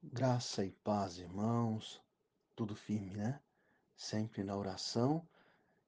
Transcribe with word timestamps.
Graça 0.00 0.64
e 0.64 0.70
paz, 0.70 1.18
irmãos. 1.18 2.00
Tudo 2.54 2.76
firme, 2.76 3.16
né? 3.16 3.40
Sempre 3.96 4.44
na 4.44 4.56
oração. 4.56 5.26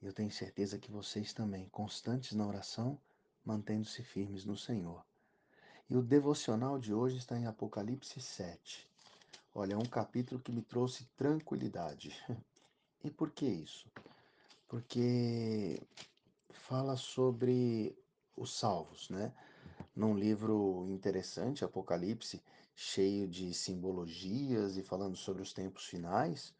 E 0.00 0.06
eu 0.06 0.12
tenho 0.12 0.30
certeza 0.30 0.78
que 0.78 0.92
vocês 0.92 1.32
também, 1.32 1.68
constantes 1.70 2.32
na 2.32 2.46
oração, 2.46 2.96
mantendo-se 3.44 4.04
firmes 4.04 4.44
no 4.44 4.56
Senhor. 4.56 5.04
E 5.90 5.96
o 5.96 6.02
devocional 6.02 6.78
de 6.78 6.94
hoje 6.94 7.16
está 7.16 7.36
em 7.36 7.46
Apocalipse 7.46 8.20
7. 8.20 8.88
Olha, 9.52 9.74
é 9.74 9.76
um 9.76 9.84
capítulo 9.84 10.40
que 10.40 10.52
me 10.52 10.62
trouxe 10.62 11.04
tranquilidade. 11.16 12.16
E 13.04 13.10
por 13.10 13.30
que 13.30 13.46
isso? 13.46 13.86
Porque 14.66 15.80
fala 16.50 16.96
sobre 16.96 17.96
os 18.36 18.52
salvos, 18.58 19.08
né? 19.10 19.32
Num 19.94 20.16
livro 20.16 20.86
interessante, 20.88 21.64
Apocalipse, 21.64 22.42
cheio 22.76 23.26
de 23.26 23.54
simbologias 23.54 24.76
e 24.76 24.82
falando 24.82 25.16
sobre 25.16 25.42
os 25.42 25.52
tempos 25.54 25.86
finais, 25.86 26.54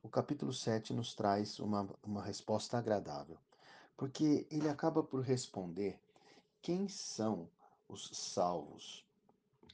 o 0.00 0.08
capítulo 0.08 0.52
7 0.52 0.94
nos 0.94 1.12
traz 1.12 1.58
uma, 1.58 1.88
uma 2.04 2.22
resposta 2.22 2.78
agradável, 2.78 3.36
porque 3.96 4.46
ele 4.48 4.68
acaba 4.68 5.02
por 5.02 5.22
responder 5.22 5.98
quem 6.62 6.88
são 6.88 7.48
os 7.88 8.08
salvos. 8.16 9.04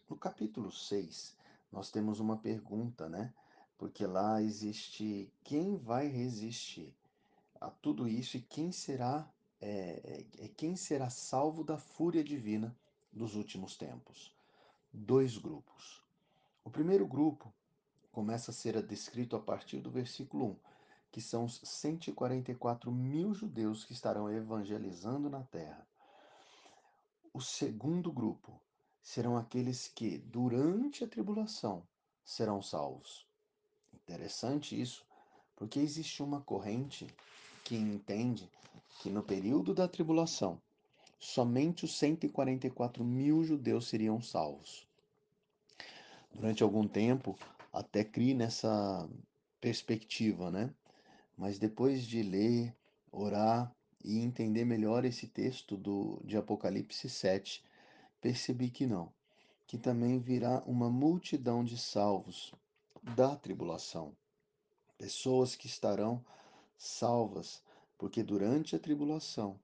No 0.08 0.16
capítulo 0.16 0.72
6, 0.72 1.36
nós 1.70 1.90
temos 1.90 2.18
uma 2.18 2.38
pergunta, 2.38 3.08
né? 3.08 3.32
Porque 3.76 4.06
lá 4.06 4.40
existe 4.40 5.30
quem 5.44 5.76
vai 5.76 6.06
resistir 6.06 6.94
a 7.60 7.68
tudo 7.70 8.08
isso 8.08 8.38
e 8.38 8.40
quem 8.40 8.72
será 8.72 9.28
é, 9.60 10.24
é, 10.38 10.48
quem 10.56 10.74
será 10.74 11.08
salvo 11.08 11.62
da 11.62 11.78
fúria 11.78 12.24
divina 12.24 12.74
dos 13.12 13.36
últimos 13.36 13.76
tempos. 13.76 14.34
Dois 14.94 15.38
grupos. 15.38 16.02
O 16.62 16.70
primeiro 16.70 17.06
grupo 17.06 17.50
começa 18.12 18.50
a 18.50 18.54
ser 18.54 18.80
descrito 18.82 19.34
a 19.34 19.40
partir 19.40 19.80
do 19.80 19.90
versículo 19.90 20.50
1, 20.50 20.56
que 21.10 21.20
são 21.22 21.46
os 21.46 21.62
144 21.64 22.92
mil 22.92 23.32
judeus 23.32 23.86
que 23.86 23.94
estarão 23.94 24.30
evangelizando 24.30 25.30
na 25.30 25.42
terra. 25.44 25.86
O 27.32 27.40
segundo 27.40 28.12
grupo 28.12 28.60
serão 29.02 29.38
aqueles 29.38 29.88
que, 29.88 30.18
durante 30.18 31.02
a 31.02 31.08
tribulação, 31.08 31.82
serão 32.22 32.60
salvos. 32.60 33.26
Interessante 33.94 34.78
isso, 34.78 35.06
porque 35.56 35.80
existe 35.80 36.22
uma 36.22 36.42
corrente 36.42 37.06
que 37.64 37.76
entende 37.76 38.50
que 39.00 39.08
no 39.08 39.22
período 39.22 39.72
da 39.72 39.88
tribulação, 39.88 40.60
somente 41.22 41.84
os 41.84 41.96
144 41.98 43.04
mil 43.04 43.44
judeus 43.44 43.86
seriam 43.86 44.20
salvos. 44.20 44.84
Durante 46.34 46.64
algum 46.64 46.86
tempo, 46.88 47.38
até 47.72 48.02
crie 48.02 48.34
nessa 48.34 49.08
perspectiva, 49.60 50.50
né? 50.50 50.74
Mas 51.38 51.60
depois 51.60 52.04
de 52.04 52.24
ler, 52.24 52.74
orar 53.12 53.72
e 54.04 54.18
entender 54.18 54.64
melhor 54.64 55.04
esse 55.04 55.28
texto 55.28 55.76
do, 55.76 56.20
de 56.24 56.36
Apocalipse 56.36 57.08
7, 57.08 57.64
percebi 58.20 58.68
que 58.68 58.84
não, 58.84 59.12
que 59.68 59.78
também 59.78 60.18
virá 60.18 60.60
uma 60.66 60.90
multidão 60.90 61.62
de 61.62 61.78
salvos 61.78 62.52
da 63.14 63.36
tribulação, 63.36 64.12
pessoas 64.98 65.54
que 65.54 65.68
estarão 65.68 66.24
salvas, 66.76 67.62
porque 67.96 68.24
durante 68.24 68.74
a 68.74 68.78
tribulação 68.80 69.56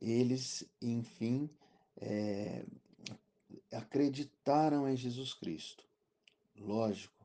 eles, 0.00 0.64
enfim, 0.80 1.50
é, 1.96 2.64
acreditaram 3.72 4.88
em 4.88 4.96
Jesus 4.96 5.34
Cristo. 5.34 5.84
Lógico, 6.56 7.24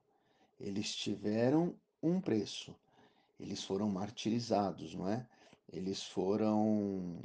eles 0.59 0.95
tiveram 0.95 1.75
um 2.01 2.19
preço, 2.19 2.75
eles 3.39 3.63
foram 3.63 3.89
martirizados, 3.89 4.93
não 4.93 5.07
é? 5.09 5.27
Eles 5.71 6.03
foram 6.03 7.19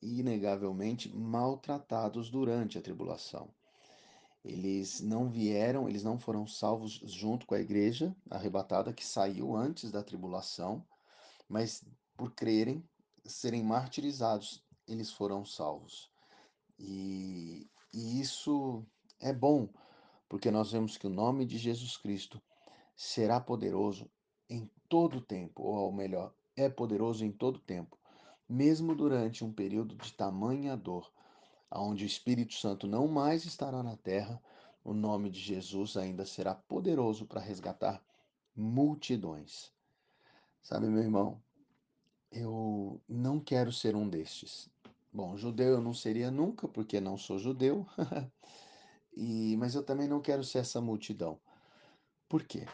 inegavelmente 0.00 1.14
maltratados 1.14 2.30
durante 2.30 2.78
a 2.78 2.82
tribulação. 2.82 3.48
Eles 4.44 5.00
não 5.00 5.28
vieram, 5.28 5.88
eles 5.88 6.02
não 6.02 6.18
foram 6.18 6.46
salvos 6.46 7.00
junto 7.04 7.46
com 7.46 7.54
a 7.54 7.60
igreja 7.60 8.14
arrebatada 8.28 8.92
que 8.92 9.06
saiu 9.06 9.54
antes 9.54 9.92
da 9.92 10.02
tribulação, 10.02 10.84
mas 11.48 11.84
por 12.16 12.32
crerem, 12.32 12.82
serem 13.24 13.62
martirizados, 13.62 14.64
eles 14.86 15.12
foram 15.12 15.44
salvos. 15.44 16.10
E, 16.78 17.68
e 17.92 18.20
isso 18.20 18.84
é 19.20 19.32
bom, 19.32 19.68
porque 20.28 20.50
nós 20.50 20.72
vemos 20.72 20.96
que 20.96 21.06
o 21.06 21.10
nome 21.10 21.44
de 21.44 21.58
Jesus 21.58 21.96
Cristo 21.96 22.40
será 22.96 23.40
poderoso 23.40 24.10
em 24.48 24.70
todo 24.88 25.20
tempo, 25.20 25.62
ou 25.62 25.92
melhor, 25.92 26.34
é 26.56 26.68
poderoso 26.68 27.24
em 27.24 27.32
todo 27.32 27.58
tempo, 27.58 27.98
mesmo 28.48 28.94
durante 28.94 29.44
um 29.44 29.52
período 29.52 29.96
de 29.96 30.12
tamanha 30.12 30.76
dor, 30.76 31.10
onde 31.70 32.04
o 32.04 32.06
Espírito 32.06 32.54
Santo 32.54 32.86
não 32.86 33.08
mais 33.08 33.44
estará 33.44 33.82
na 33.82 33.96
terra, 33.96 34.42
o 34.84 34.92
nome 34.92 35.30
de 35.30 35.40
Jesus 35.40 35.96
ainda 35.96 36.26
será 36.26 36.54
poderoso 36.54 37.26
para 37.26 37.40
resgatar 37.40 38.04
multidões. 38.54 39.72
Sabe, 40.62 40.86
meu 40.86 41.02
irmão, 41.02 41.42
eu 42.32 43.00
não 43.06 43.38
quero 43.38 43.70
ser 43.70 43.94
um 43.94 44.08
destes. 44.08 44.68
Bom, 45.12 45.36
judeu 45.36 45.74
eu 45.74 45.80
não 45.80 45.92
seria 45.92 46.30
nunca, 46.30 46.66
porque 46.66 46.98
não 46.98 47.18
sou 47.18 47.38
judeu, 47.38 47.86
e, 49.14 49.54
mas 49.58 49.74
eu 49.74 49.82
também 49.82 50.08
não 50.08 50.22
quero 50.22 50.42
ser 50.42 50.58
essa 50.58 50.80
multidão. 50.80 51.38
Por 52.28 52.44
quê? 52.44 52.66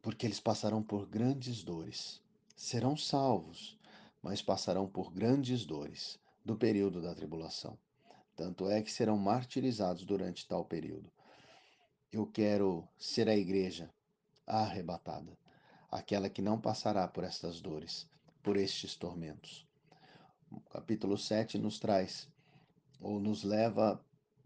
Porque 0.00 0.26
eles 0.26 0.40
passarão 0.40 0.82
por 0.82 1.06
grandes 1.06 1.62
dores. 1.62 2.22
Serão 2.56 2.96
salvos, 2.96 3.78
mas 4.22 4.40
passarão 4.40 4.88
por 4.88 5.12
grandes 5.12 5.66
dores 5.66 6.18
do 6.42 6.56
período 6.56 7.02
da 7.02 7.14
tribulação. 7.14 7.78
Tanto 8.34 8.70
é 8.70 8.80
que 8.80 8.90
serão 8.90 9.18
martirizados 9.18 10.06
durante 10.06 10.48
tal 10.48 10.64
período. 10.64 11.12
Eu 12.10 12.26
quero 12.26 12.88
ser 12.96 13.28
a 13.28 13.36
igreja 13.36 13.90
arrebatada, 14.46 15.36
aquela 15.90 16.30
que 16.30 16.40
não 16.40 16.58
passará 16.58 17.06
por 17.06 17.24
estas 17.24 17.60
dores, 17.60 18.08
por 18.46 18.56
estes 18.56 18.94
tormentos. 18.94 19.66
O 20.52 20.60
capítulo 20.70 21.18
7 21.18 21.58
nos 21.58 21.80
traz, 21.80 22.28
ou 23.00 23.18
nos 23.18 23.42
leva 23.42 23.94
a 23.94 23.98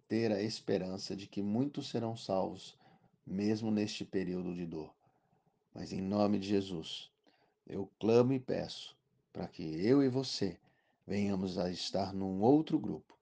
ter 0.08 0.32
a 0.32 0.42
esperança 0.42 1.14
de 1.14 1.26
que 1.26 1.42
muitos 1.42 1.90
serão 1.90 2.16
salvos, 2.16 2.78
mesmo 3.26 3.70
neste 3.70 4.02
período 4.02 4.54
de 4.54 4.64
dor. 4.64 4.90
Mas 5.74 5.92
em 5.92 6.00
nome 6.00 6.38
de 6.38 6.48
Jesus, 6.48 7.10
eu 7.66 7.90
clamo 8.00 8.32
e 8.32 8.40
peço 8.40 8.96
para 9.34 9.46
que 9.46 9.62
eu 9.62 10.02
e 10.02 10.08
você 10.08 10.58
venhamos 11.06 11.58
a 11.58 11.70
estar 11.70 12.14
num 12.14 12.40
outro 12.40 12.78
grupo, 12.78 13.14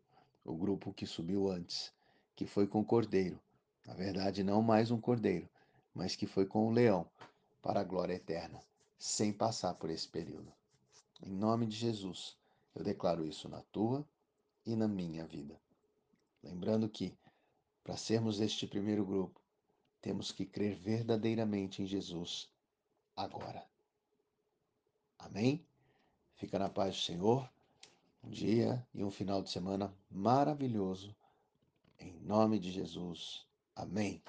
o 0.44 0.54
grupo 0.54 0.94
que 0.94 1.06
subiu 1.06 1.50
antes, 1.50 1.92
que 2.36 2.46
foi 2.46 2.68
com 2.68 2.78
o 2.78 2.84
cordeiro. 2.84 3.40
Na 3.84 3.94
verdade, 3.94 4.44
não 4.44 4.62
mais 4.62 4.92
um 4.92 5.00
cordeiro, 5.00 5.48
mas 5.92 6.14
que 6.14 6.28
foi 6.28 6.46
com 6.46 6.68
o 6.68 6.70
leão 6.70 7.04
para 7.60 7.80
a 7.80 7.84
glória 7.84 8.14
eterna, 8.14 8.60
sem 8.96 9.32
passar 9.32 9.74
por 9.74 9.90
esse 9.90 10.06
período. 10.06 10.56
Em 11.20 11.30
nome 11.30 11.66
de 11.66 11.76
Jesus, 11.76 12.36
eu 12.74 12.84
declaro 12.84 13.26
isso 13.26 13.48
na 13.48 13.62
tua 13.72 14.06
e 14.64 14.76
na 14.76 14.86
minha 14.86 15.26
vida. 15.26 15.60
Lembrando 16.42 16.88
que, 16.88 17.16
para 17.82 17.96
sermos 17.96 18.40
este 18.40 18.66
primeiro 18.66 19.04
grupo, 19.04 19.40
temos 20.00 20.30
que 20.30 20.46
crer 20.46 20.76
verdadeiramente 20.76 21.82
em 21.82 21.86
Jesus 21.86 22.48
agora. 23.16 23.66
Amém? 25.18 25.66
Fica 26.36 26.58
na 26.58 26.68
paz 26.68 26.96
do 26.96 27.02
Senhor. 27.02 27.50
Um 28.22 28.30
dia 28.30 28.86
e 28.94 29.02
um 29.02 29.10
final 29.10 29.42
de 29.42 29.50
semana 29.50 29.92
maravilhoso. 30.10 31.14
Em 31.98 32.12
nome 32.20 32.58
de 32.58 32.70
Jesus. 32.70 33.44
Amém. 33.74 34.22